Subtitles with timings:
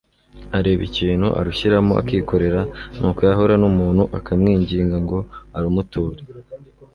[0.57, 2.61] Areba ikintu arushyiramo akikorera,
[2.97, 5.19] nuko yahura n’umuntu akamwinginga ngo
[5.57, 6.19] arumuture